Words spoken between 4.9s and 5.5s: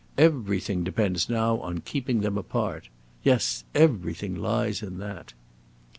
that!"